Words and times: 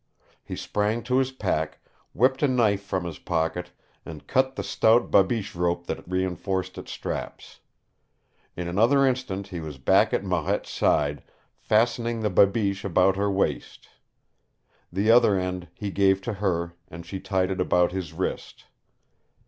He 0.43 0.55
sprang 0.55 1.03
to 1.03 1.17
his 1.17 1.31
pack, 1.31 1.77
whipped 2.13 2.41
a 2.41 2.47
knife 2.47 2.81
from 2.81 3.03
his 3.03 3.19
pocket, 3.19 3.69
and 4.03 4.25
cut 4.25 4.55
the 4.55 4.63
stout 4.63 5.11
babiche 5.11 5.53
rope 5.53 5.85
that 5.85 6.09
reenforced 6.09 6.79
its 6.79 6.91
straps. 6.91 7.59
In 8.57 8.67
another 8.67 9.05
instant 9.05 9.49
he 9.49 9.59
was 9.59 9.77
back 9.77 10.11
at 10.11 10.23
Marette's 10.23 10.71
side, 10.71 11.21
fastening 11.55 12.21
the 12.21 12.31
babiche 12.31 12.83
about 12.83 13.15
her 13.15 13.29
waist. 13.29 13.89
The 14.91 15.11
other 15.11 15.39
end 15.39 15.67
he 15.75 15.91
gave 15.91 16.19
to 16.23 16.33
her, 16.33 16.73
and 16.87 17.05
she 17.05 17.19
tied 17.19 17.51
it 17.51 17.61
about 17.61 17.91
his 17.91 18.11
wrist. 18.11 18.65